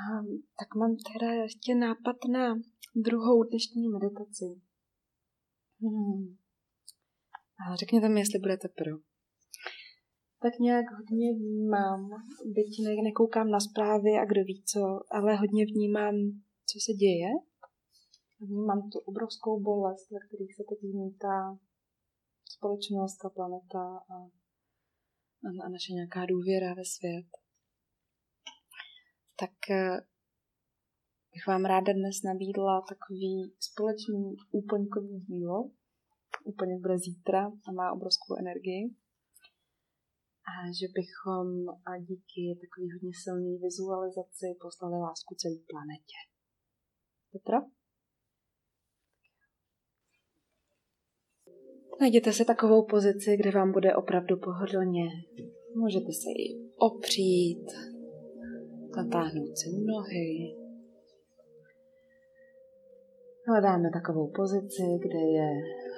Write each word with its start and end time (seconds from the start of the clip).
A, 0.00 0.22
tak 0.58 0.74
mám 0.74 0.96
teda 1.12 1.32
ještě 1.32 1.74
nápad 1.74 2.16
na 2.32 2.54
druhou 2.94 3.42
dnešní 3.42 3.88
meditaci. 3.88 4.60
Hmm. 5.80 6.36
Ale 7.66 7.76
řekněte 7.76 8.08
mi, 8.08 8.20
jestli 8.20 8.38
budete 8.38 8.68
pro. 8.68 8.96
Tak 10.42 10.58
nějak 10.58 10.84
hodně 10.98 11.34
vnímám, 11.34 12.10
byť 12.44 12.82
ne, 12.84 13.02
nekoukám 13.02 13.50
na 13.50 13.60
zprávy 13.60 14.10
a 14.22 14.24
kdo 14.24 14.44
ví 14.44 14.62
co, 14.66 14.80
ale 15.10 15.36
hodně 15.36 15.66
vnímám, 15.66 16.14
co 16.66 16.78
se 16.84 16.92
děje. 16.92 17.30
Vnímám 18.40 18.90
tu 18.90 18.98
obrovskou 18.98 19.60
bolest, 19.60 20.10
ve 20.10 20.18
kterých 20.26 20.54
se 20.54 20.62
teď 20.68 20.78
zmítá 20.90 21.58
společnost, 22.44 23.16
ta 23.16 23.28
planeta 23.28 23.84
a, 24.14 24.16
a 25.64 25.68
naše 25.68 25.92
nějaká 25.92 26.26
důvěra 26.26 26.74
ve 26.74 26.84
svět. 26.84 27.26
Tak 29.40 29.70
eh, 29.70 30.00
bych 31.32 31.46
vám 31.48 31.64
ráda 31.64 31.92
dnes 31.92 32.22
nabídla 32.24 32.84
takový 32.88 33.54
společný 33.60 34.36
úplňkový 34.50 35.20
dílo. 35.20 35.70
Úplně 36.44 36.78
bude 36.78 36.98
zítra 36.98 37.52
a 37.68 37.72
má 37.72 37.92
obrovskou 37.92 38.36
energii. 38.38 38.94
A 40.50 40.52
že 40.78 40.86
bychom 40.98 41.68
a 41.68 41.98
díky 41.98 42.42
takový 42.62 42.86
hodně 42.92 43.12
silné 43.22 43.58
vizualizaci 43.62 44.46
poslali 44.60 44.96
lásku 45.00 45.34
celé 45.34 45.56
planetě. 45.70 46.18
Petra? 47.32 47.60
Najděte 52.00 52.32
si 52.32 52.44
takovou 52.44 52.86
pozici, 52.86 53.36
kde 53.36 53.50
vám 53.50 53.72
bude 53.72 53.96
opravdu 53.96 54.36
pohodlně. 54.36 55.06
Můžete 55.76 56.12
se 56.12 56.30
i 56.44 56.72
opřít, 56.76 57.66
natáhnout 58.96 59.58
si 59.58 59.70
nohy, 59.70 60.56
Hledáme 63.50 63.90
takovou 63.90 64.26
pozici, 64.26 64.82
kde 64.98 65.18
je 65.18 65.48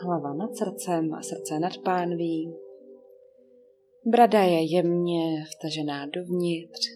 hlava 0.02 0.34
nad 0.34 0.56
srdcem 0.56 1.14
a 1.14 1.22
srdce 1.22 1.58
nad 1.58 1.72
pánví. 1.84 2.54
Brada 4.06 4.42
je 4.42 4.74
jemně 4.74 5.44
vtažená 5.44 6.06
dovnitř, 6.06 6.88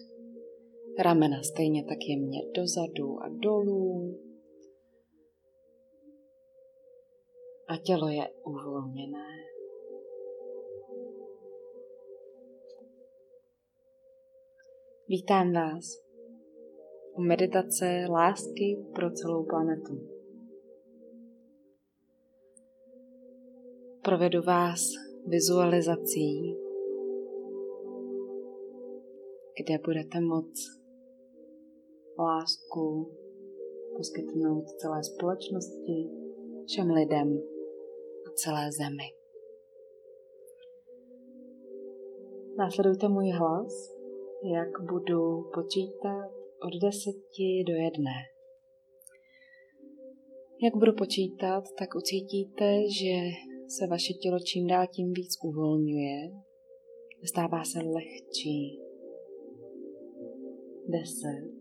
ramena 0.99 1.43
stejně 1.43 1.83
tak 1.83 1.97
jemně 2.07 2.39
dozadu 2.55 3.23
a 3.23 3.29
dolů. 3.29 4.19
A 7.67 7.77
tělo 7.77 8.07
je 8.07 8.29
uvolněné. 8.45 9.27
Vítám 15.09 15.53
vás 15.53 15.85
u 17.13 17.21
meditace 17.21 18.05
lásky 18.09 18.85
pro 18.95 19.11
celou 19.11 19.45
planetu. 19.45 20.17
provedu 24.07 24.41
vás 24.41 24.79
vizualizací, 25.25 26.57
kde 29.59 29.77
budete 29.85 30.21
moc 30.21 30.59
lásku 32.19 33.11
poskytnout 33.97 34.65
celé 34.69 35.03
společnosti, 35.03 36.09
všem 36.65 36.89
lidem 36.89 37.41
a 38.27 38.31
celé 38.35 38.71
zemi. 38.71 39.13
Následujte 42.57 43.07
můj 43.07 43.29
hlas, 43.29 43.96
jak 44.43 44.81
budu 44.89 45.49
počítat 45.53 46.31
od 46.65 46.73
deseti 46.81 47.63
do 47.67 47.73
jedné. 47.73 48.17
Jak 50.63 50.75
budu 50.75 50.93
počítat, 50.93 51.63
tak 51.79 51.95
ucítíte, 51.95 52.81
že 52.99 53.15
se 53.67 53.87
vaše 53.87 54.13
tělo 54.13 54.39
čím 54.39 54.67
dál 54.67 54.87
tím 54.87 55.13
víc 55.13 55.33
uvolňuje, 55.43 56.31
stává 57.23 57.63
se 57.63 57.79
lehčí. 57.79 58.81
Deset. 60.87 61.57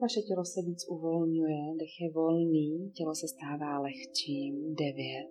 Vaše 0.00 0.20
tělo 0.20 0.44
se 0.44 0.60
víc 0.62 0.88
uvolňuje, 0.88 1.76
dech 1.78 2.00
je 2.00 2.10
volný, 2.10 2.90
tělo 2.94 3.14
se 3.14 3.28
stává 3.28 3.78
lehčím. 3.78 4.74
Devět. 4.74 5.28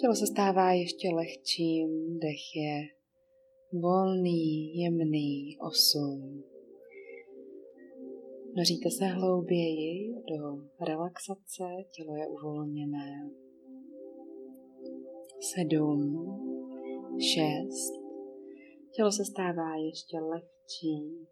Tělo 0.00 0.14
se 0.14 0.26
stává 0.26 0.72
ještě 0.72 1.08
lehčím, 1.14 2.18
dech 2.18 2.56
je 2.56 2.95
volný, 3.80 4.76
jemný. 4.76 5.58
Osm. 5.60 6.44
Noříte 8.56 8.90
se 8.90 9.04
hlouběji 9.04 10.14
do 10.14 10.68
relaxace, 10.86 11.64
tělo 11.90 12.16
je 12.16 12.28
uvolněné 12.28 13.30
sedm, 15.40 16.26
šest. 17.20 17.92
Tělo 18.92 19.12
se 19.12 19.24
stává 19.24 19.76
ještě 19.76 20.20
lehčí, 20.20 21.26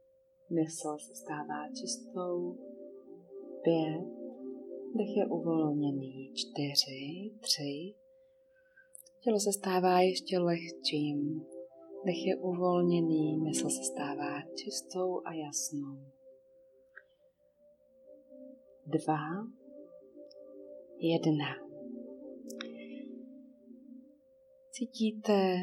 mysl 0.50 0.96
se 0.98 1.14
stává 1.14 1.68
čistou, 1.80 2.58
pět, 3.62 4.06
dech 4.96 5.16
je 5.16 5.26
uvolněný, 5.26 6.32
čtyři, 6.34 7.30
tři. 7.40 7.94
Tělo 9.20 9.40
se 9.40 9.52
stává 9.52 10.00
ještě 10.00 10.38
lehčím, 10.38 11.46
dech 12.04 12.26
je 12.26 12.36
uvolněný, 12.36 13.36
mysl 13.36 13.70
se 13.70 13.82
stává 13.82 14.42
čistou 14.56 15.26
a 15.26 15.32
jasnou. 15.32 15.96
Dva, 18.86 19.18
jedna. 20.98 21.46
Cítíte 24.70 25.56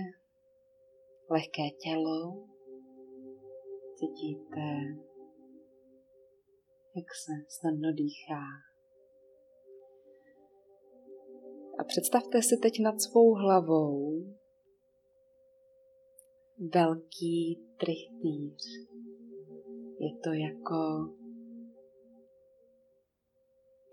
lehké 1.30 1.70
tělo, 1.84 2.48
cítíte, 3.96 4.62
jak 6.96 7.06
se 7.26 7.32
snadno 7.50 7.92
dýchá. 7.92 8.44
A 11.80 11.84
představte 11.84 12.42
si 12.42 12.58
teď 12.62 12.74
nad 12.84 13.02
svou 13.02 13.34
hlavou 13.34 14.24
velký 16.74 17.60
trichtýř. 17.80 18.88
Je 20.00 20.16
to 20.24 20.30
jako 20.34 21.14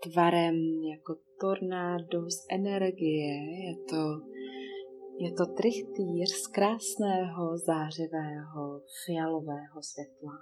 tvarem, 0.03 0.55
jako 0.83 1.15
tornádo 1.39 2.29
z 2.29 2.45
energie, 2.51 3.33
je 3.67 3.75
to 3.89 4.29
je 5.21 5.31
to 5.31 5.45
trichtýř 5.45 6.29
z 6.29 6.47
krásného, 6.47 7.57
zářivého, 7.57 8.81
fialového 9.05 9.81
světla. 9.81 10.33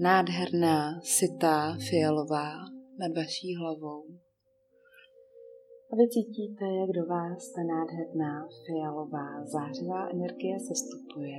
Nádherná, 0.00 1.00
sitá, 1.00 1.76
fialová 1.90 2.52
nad 2.98 3.16
vaší 3.16 3.56
hlavou. 3.56 4.04
A 5.92 5.96
vy 5.96 6.08
cítíte, 6.08 6.64
jak 6.64 6.90
do 6.90 7.06
vás 7.06 7.52
ta 7.52 7.62
nádherná, 7.62 8.48
fialová, 8.66 9.44
zářivá 9.44 10.10
energie 10.10 10.60
sestupuje 10.60 11.38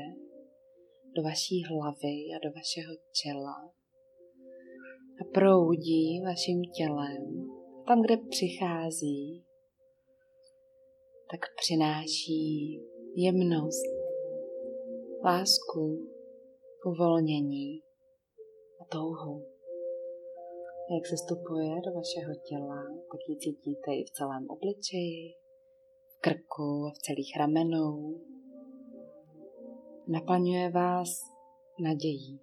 do 1.15 1.23
vaší 1.23 1.63
hlavy 1.63 2.15
a 2.35 2.37
do 2.43 2.49
vašeho 2.55 2.93
těla 3.23 3.71
a 5.21 5.23
proudí 5.33 6.21
vaším 6.25 6.61
tělem 6.77 7.49
tam, 7.87 8.01
kde 8.01 8.17
přichází 8.17 9.45
tak 11.31 11.39
přináší 11.55 12.79
jemnost, 13.15 13.85
lásku, 15.25 16.07
uvolnění 16.85 17.81
a 18.81 18.85
touhu. 18.91 19.52
Jak 20.91 21.07
se 21.07 21.17
stupuje 21.17 21.81
do 21.85 21.91
vašeho 21.93 22.33
těla, 22.49 22.83
tak 23.11 23.19
ji 23.29 23.37
cítíte 23.37 23.91
i 23.93 24.03
v 24.03 24.11
celém 24.11 24.45
obličeji, 24.49 25.33
v 26.07 26.21
krku 26.21 26.85
a 26.87 26.91
v 26.95 26.97
celých 26.97 27.37
ramenou. 27.39 28.21
Naplňuje 30.07 30.69
vás 30.69 31.09
nadějí, 31.79 32.39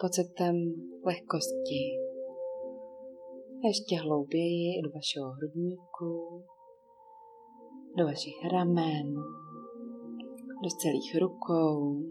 pocitem 0.00 0.56
lehkosti. 1.04 1.82
A 3.64 3.66
ještě 3.66 3.96
hlouběji 3.96 4.82
do 4.82 4.90
vašeho 4.90 5.30
hrudníku, 5.30 6.44
do 7.96 8.04
vašich 8.04 8.44
ramen, 8.52 9.14
do 10.62 10.70
celých 10.80 11.16
rukou. 11.20 12.02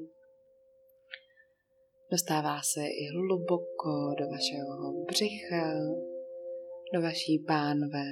Dostává 2.11 2.61
se 2.61 2.81
i 2.81 3.07
hluboko 3.13 4.15
do 4.19 4.25
vašeho 4.29 5.03
břicha, 5.05 5.73
do 6.93 7.01
vaší 7.01 7.39
pánve. 7.47 8.03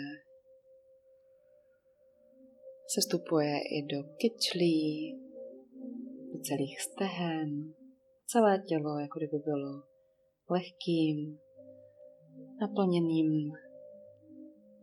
Sestupuje 2.95 3.53
i 3.59 3.85
do 3.85 4.03
kyčlí, 4.03 5.19
do 6.33 6.39
celých 6.39 6.81
stehen, 6.81 7.73
celé 8.27 8.63
tělo, 8.67 8.99
jako 8.99 9.19
kdyby 9.19 9.37
bylo 9.37 9.83
lehkým, 10.49 11.39
naplněným 12.61 13.51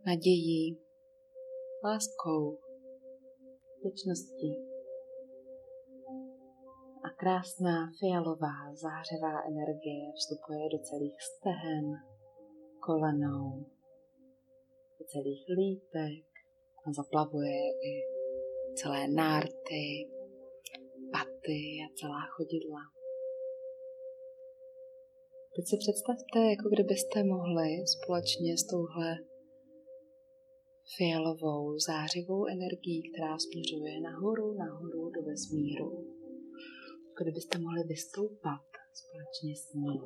nadějí, 0.07 0.79
láskou, 1.85 2.59
věčností. 3.83 4.74
A 7.05 7.11
krásná 7.11 7.91
fialová 8.01 8.75
zářivá 8.85 9.35
energie 9.53 10.13
vstupuje 10.19 10.69
do 10.73 10.79
celých 10.79 11.19
stehen, 11.23 11.87
kolenou, 12.87 13.67
do 14.99 15.05
celých 15.13 15.45
lítek 15.59 16.25
a 16.87 16.93
zaplavuje 16.93 17.59
i 17.91 17.93
celé 18.75 19.09
nárty, 19.09 19.85
paty 21.13 21.61
a 21.85 21.87
celá 21.99 22.23
chodidla. 22.37 22.83
Teď 25.57 25.65
si 25.69 25.77
představte, 25.77 26.39
jako 26.55 26.69
kdybyste 26.75 27.25
mohli 27.25 27.69
společně 27.95 28.59
s 28.59 28.67
touhle 28.67 29.11
fialovou 30.97 31.79
zářivou 31.79 32.47
energií, 32.47 33.01
která 33.11 33.39
směřuje 33.39 34.01
nahoru, 34.01 34.55
nahoru 34.55 35.11
do 35.11 35.23
vesmíru. 35.23 36.14
Jako 37.15 37.25
kdybyste 37.25 37.59
mohli 37.59 37.83
vystoupat 37.85 38.67
společně 38.93 39.57
s 39.57 39.75
ní. 39.75 40.01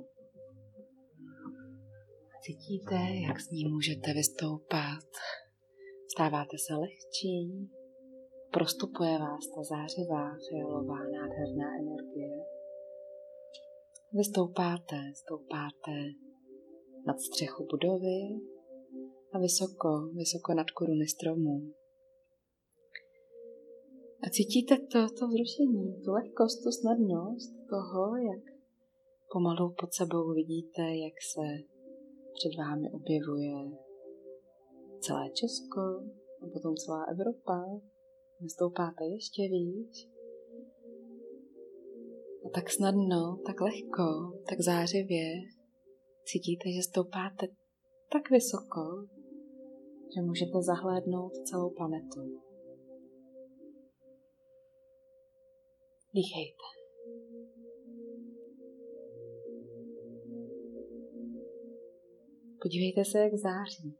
Cítíte, 2.43 2.95
jak 3.29 3.41
s 3.41 3.51
ní 3.51 3.69
můžete 3.69 4.13
vystoupat. 4.13 5.09
Stáváte 6.15 6.57
se 6.67 6.75
lehčí, 6.75 7.71
prostupuje 8.53 9.19
vás 9.19 9.45
ta 9.55 9.63
zářivá, 9.63 10.37
fialová, 10.49 10.99
nádherná 11.17 11.69
energie. 11.83 12.31
Vystoupáte, 14.13 14.97
stoupáte 15.15 15.97
nad 17.07 17.21
střechu 17.21 17.67
budovy, 17.71 18.21
a 19.33 19.39
vysoko, 19.39 19.89
vysoko 20.15 20.55
nad 20.55 20.71
koruny 20.71 21.07
stromů. 21.09 21.78
A 24.23 24.31
cítíte 24.31 24.77
to, 24.79 24.99
to 25.19 25.27
vzrušení, 25.29 26.03
tu 26.05 26.11
lehkost, 26.13 26.63
tu 26.65 26.71
snadnost 26.71 27.51
toho, 27.69 28.17
jak 28.17 28.45
pomalu 29.33 29.75
pod 29.81 29.93
sebou 29.93 30.35
vidíte, 30.35 30.83
jak 30.83 31.17
se 31.33 31.47
před 32.35 32.59
vámi 32.59 32.91
objevuje 32.93 33.55
celé 35.01 35.31
Česko 35.31 35.81
a 36.43 36.47
potom 36.53 36.77
celá 36.77 37.05
Evropa. 37.05 37.81
Vystoupáte 38.41 39.05
ještě 39.05 39.43
víc. 39.43 40.09
A 42.47 42.49
tak 42.55 42.71
snadno, 42.71 43.39
tak 43.47 43.61
lehko, 43.61 44.07
tak 44.49 44.61
zářivě 44.61 45.25
cítíte, 46.25 46.73
že 46.77 46.83
stoupáte 46.83 47.47
tak 48.13 48.31
vysoko, 48.31 49.07
že 50.15 50.23
můžete 50.23 50.63
zahlédnout 50.63 51.33
celou 51.45 51.71
planetu. 51.71 52.48
Dýchejte. 56.19 56.69
Podívejte 62.63 63.05
se, 63.05 63.19
jak 63.19 63.35
září. 63.35 63.99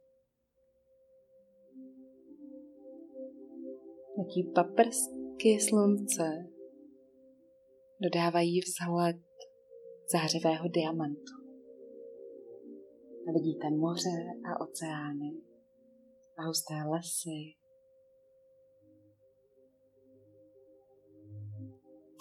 Jaký 4.17 4.51
paprsky 4.55 5.59
slunce 5.59 6.23
dodávají 8.01 8.59
vzhled 8.61 9.17
zářivého 10.13 10.67
diamantu. 10.67 11.33
A 13.27 13.31
vidíte 13.33 13.69
moře 13.69 14.19
a 14.49 14.61
oceány 14.61 15.31
a 16.37 16.47
husté 16.47 16.73
lesy. 16.89 17.58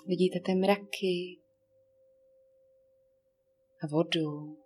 Vidíte 0.09 0.41
ty 0.45 0.55
mraky 0.55 1.39
a 3.83 3.87
vodu 3.87 4.57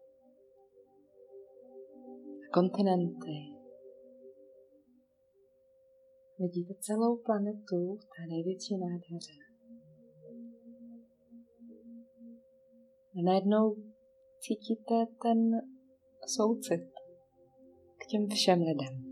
a 2.42 2.52
kontinenty. 2.52 3.36
Vidíte 6.38 6.74
celou 6.80 7.16
planetu 7.16 7.96
v 7.96 8.04
té 8.04 8.26
největší 8.28 8.76
nádheře. 8.76 9.32
A 13.14 13.22
najednou 13.24 13.76
cítíte 14.40 15.06
ten 15.22 15.50
soucit 16.26 16.90
k 17.98 18.06
těm 18.06 18.28
všem 18.28 18.58
lidem. 18.58 19.11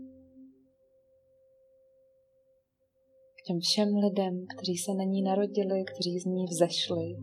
Těm 3.45 3.59
všem 3.59 3.95
lidem, 3.95 4.45
kteří 4.47 4.77
se 4.77 4.93
na 4.93 5.03
ní 5.03 5.21
narodili, 5.21 5.83
kteří 5.83 6.19
z 6.19 6.25
ní 6.25 6.45
vzešli, 6.45 7.17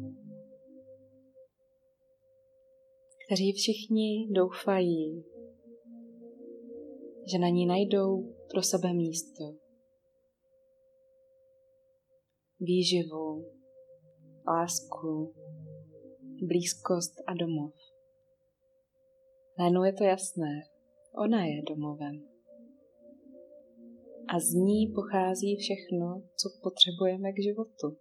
kteří 3.26 3.52
všichni 3.52 4.28
doufají, 4.30 5.24
že 7.32 7.38
na 7.38 7.48
ní 7.48 7.66
najdou 7.66 8.34
pro 8.50 8.62
sebe 8.62 8.92
místo, 8.92 9.44
výživu, 12.60 13.44
lásku, 14.48 15.34
blízkost 16.42 17.14
a 17.26 17.34
domov. 17.34 17.72
Najednou 19.58 19.84
je 19.84 19.92
to 19.92 20.04
jasné, 20.04 20.62
ona 21.14 21.44
je 21.44 21.62
domovem 21.68 22.37
a 24.28 24.40
z 24.40 24.52
ní 24.52 24.92
pochází 24.94 25.56
všechno, 25.56 26.22
co 26.36 26.48
potřebujeme 26.62 27.32
k 27.32 27.42
životu. 27.42 27.98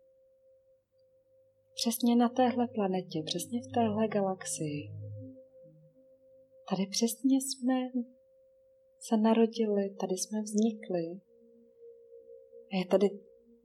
Přesně 1.76 2.16
na 2.16 2.30
téhle 2.30 2.68
planetě, 2.68 3.24
přesně 3.26 3.62
v 3.62 3.72
téhle 3.74 4.08
galaxii. 4.08 4.92
Tady 6.70 6.88
přesně 6.88 7.38
jsme 7.42 7.76
se 9.00 9.18
narodili, 9.18 9.90
tady 9.90 10.16
jsme 10.18 10.42
vznikli. 10.42 11.06
A 12.72 12.78
je 12.78 12.86
tady 12.86 13.10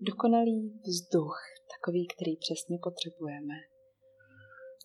dokonalý 0.00 0.80
vzduch, 0.84 1.38
takový, 1.74 2.06
který 2.06 2.36
přesně 2.36 2.78
potřebujeme. 2.82 3.54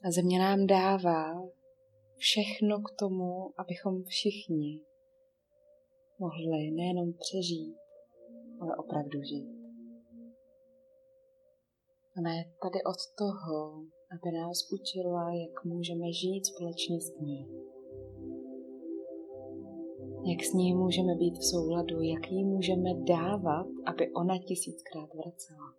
A 0.03 0.11
země 0.11 0.39
nám 0.39 0.67
dává 0.67 1.33
všechno 2.15 2.81
k 2.81 2.91
tomu, 2.99 3.51
abychom 3.57 4.03
všichni 4.03 4.81
mohli 6.19 6.71
nejenom 6.71 7.13
přežít, 7.13 7.77
ale 8.61 8.75
opravdu 8.75 9.21
žít. 9.23 9.57
Ona 12.17 12.33
je 12.35 12.43
tady 12.43 12.79
od 12.83 12.99
toho, 13.17 13.83
aby 14.13 14.37
nás 14.37 14.57
učila, 14.71 15.33
jak 15.33 15.65
můžeme 15.65 16.11
žít 16.11 16.45
společně 16.45 17.01
s 17.01 17.19
ní. 17.19 17.47
Jak 20.31 20.43
s 20.43 20.53
ní 20.53 20.73
můžeme 20.73 21.15
být 21.15 21.37
v 21.37 21.49
souladu, 21.51 22.01
jak 22.01 22.31
jí 22.31 22.43
můžeme 22.45 22.89
dávat, 22.93 23.67
aby 23.85 24.13
ona 24.13 24.37
tisíckrát 24.37 25.09
vracela. 25.13 25.73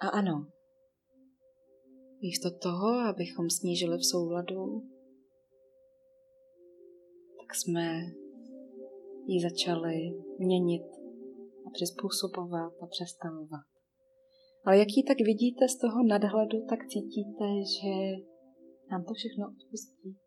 A 0.00 0.08
ano, 0.08 0.46
místo 2.22 2.50
toho, 2.58 2.88
abychom 3.08 3.50
snížili 3.50 3.98
v 3.98 4.06
souladu, 4.06 4.82
tak 7.50 7.56
jsme 7.56 7.86
ji 9.26 9.40
začali 9.42 9.94
měnit 10.38 10.82
a 11.66 11.70
přizpůsobovat 11.72 12.72
a 12.82 12.86
přestavovat. 12.86 13.66
Ale 14.64 14.78
jak 14.78 14.88
ji 14.96 15.02
tak 15.02 15.16
vidíte 15.26 15.68
z 15.68 15.78
toho 15.78 16.02
nadhledu, 16.02 16.66
tak 16.68 16.78
cítíte, 16.88 17.46
že 17.74 17.92
nám 18.90 19.04
to 19.04 19.14
všechno 19.14 19.44
odpustí. 19.48 20.18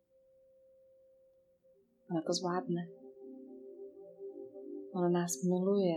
Ona 2.11 2.21
to 2.27 2.33
zvládne. 2.33 2.81
Ona 4.95 5.09
nás 5.09 5.31
miluje. 5.43 5.95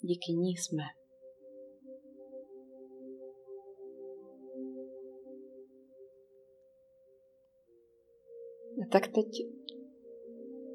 Díky 0.00 0.32
ní 0.32 0.56
jsme. 0.56 0.99
Tak 8.92 9.08
teď 9.08 9.26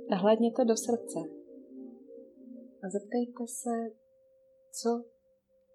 nahlédněte 0.09 0.65
do 0.65 0.77
srdce 0.77 1.19
a 2.83 2.89
zeptejte 2.89 3.47
se, 3.47 3.95
co 4.71 4.89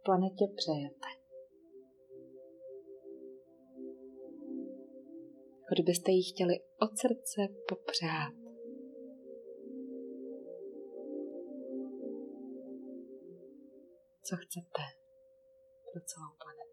planetě 0.05 0.45
přejete. 0.57 1.09
Jako 5.61 5.73
kdybyste 5.73 6.11
jí 6.11 6.23
chtěli 6.23 6.55
od 6.81 6.99
srdce 6.99 7.49
popřát. 7.69 8.41
co 14.31 14.37
chcete 14.37 14.83
pro 15.93 16.01
celou 16.11 16.33
planetu. 16.43 16.70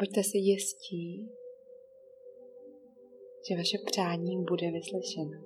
Buďte 0.00 0.22
si 0.22 0.38
jistí, 0.38 1.30
že 3.48 3.56
vaše 3.56 3.78
přání 3.86 4.44
bude 4.44 4.70
vyslyšeno. 4.70 5.40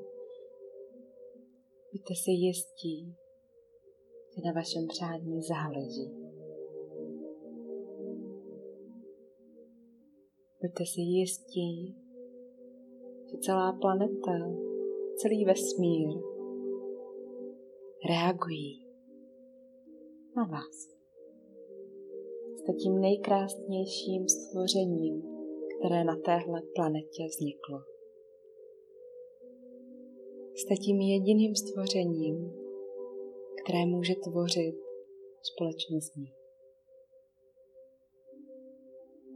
Buďte 1.92 2.14
si 2.14 2.30
jistí, 2.30 3.16
že 4.34 4.42
na 4.46 4.52
vašem 4.52 4.86
přání 4.88 5.42
záleží. 5.42 6.10
Buďte 10.62 10.86
si 10.86 11.00
jistí, 11.00 11.96
že 13.30 13.38
celá 13.38 13.72
planeta, 13.72 14.32
celý 15.16 15.44
vesmír 15.44 16.08
reagují 18.08 18.86
na 20.36 20.44
vás 20.44 21.03
jste 22.56 22.72
tím 22.72 23.00
nejkrásnějším 23.00 24.28
stvořením, 24.28 25.22
které 25.78 26.04
na 26.04 26.16
téhle 26.16 26.62
planetě 26.74 27.22
vzniklo. 27.28 27.78
Jste 30.54 30.74
tím 30.74 31.00
jediným 31.00 31.54
stvořením, 31.54 32.52
které 33.62 33.86
může 33.86 34.14
tvořit 34.14 34.76
společně 35.42 36.00
s 36.00 36.14
ní. 36.14 36.32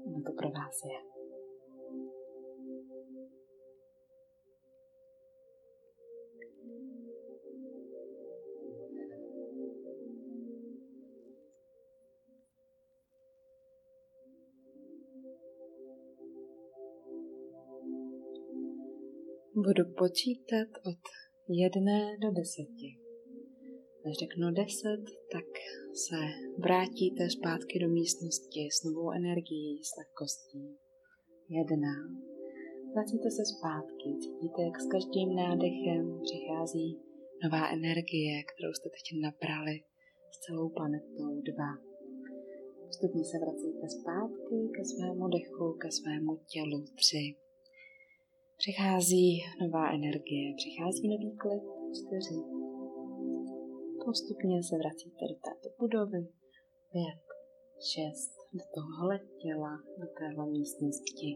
Ono 0.06 0.22
to 0.26 0.32
pro 0.32 0.50
vás 0.50 0.84
je. 0.84 1.08
Budu 19.66 19.84
počítat 20.02 20.68
od 20.90 21.02
jedné 21.48 22.00
do 22.22 22.28
deseti. 22.30 22.90
Až 24.06 24.14
řeknu 24.22 24.46
deset, 24.60 25.04
tak 25.34 25.48
se 26.04 26.18
vrátíte 26.58 27.30
zpátky 27.36 27.74
do 27.78 27.88
místnosti 27.88 28.62
s 28.76 28.78
novou 28.86 29.10
energií, 29.20 29.84
s 29.88 29.90
lehkostí. 29.98 30.64
Jedna. 31.58 31.94
Vracíte 32.94 33.28
se 33.36 33.44
zpátky, 33.54 34.08
cítíte, 34.22 34.60
jak 34.68 34.76
s 34.80 34.86
každým 34.94 35.28
nádechem 35.42 36.20
přichází 36.26 36.88
nová 37.44 37.62
energie, 37.78 38.34
kterou 38.50 38.72
jste 38.74 38.88
teď 38.96 39.06
nabrali 39.26 39.76
s 40.34 40.36
celou 40.44 40.68
planetou. 40.68 41.30
Dva. 41.50 41.72
Postupně 42.86 43.24
se 43.30 43.36
vracíte 43.44 43.86
zpátky 43.98 44.56
ke 44.74 44.82
svému 44.92 45.24
dechu, 45.36 45.66
ke 45.82 45.88
svému 45.98 46.32
tělu. 46.52 46.80
Tři 47.02 47.47
Přichází 48.62 49.40
nová 49.62 49.84
energie, 49.98 50.54
přichází 50.56 51.08
nový 51.08 51.36
klid, 51.36 51.62
čtyři. 51.98 52.38
Postupně 54.04 54.62
se 54.62 54.74
vracíte 54.76 55.22
do 55.30 55.36
této 55.46 55.68
budovy, 55.78 56.22
pět, 56.92 57.22
šest, 57.90 58.34
do 58.52 58.64
tohohle 58.74 59.18
těla, 59.42 59.72
do 60.00 60.06
téhle 60.18 60.50
místnosti, 60.50 61.30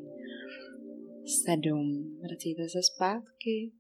sedm. 1.45 2.19
Vracíte 2.23 2.69
se 2.69 2.83
zpátky, 2.83 3.73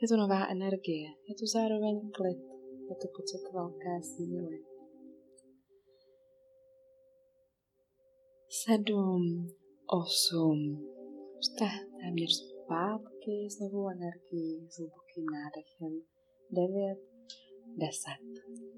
je 0.00 0.08
to 0.08 0.16
nová 0.16 0.46
energie, 0.56 1.08
je 1.28 1.34
to 1.40 1.46
zároveň 1.56 2.10
klid, 2.10 2.42
je 2.90 2.96
to 3.02 3.06
pocit 3.16 3.42
velké 3.52 4.02
síly. 4.02 4.58
Sedm, 8.48 9.22
osm, 9.86 10.60
jste 11.40 11.64
téměř 12.00 12.59
zpátky 12.70 13.50
s 13.50 13.60
novou 13.60 13.88
energií, 13.88 14.68
s 14.70 14.78
hlubokým 14.78 15.26
nádechem. 15.26 16.02
9, 16.50 16.98
10. 17.76 18.69